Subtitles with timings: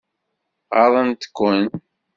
[0.77, 1.61] Ɣaḍent-ken?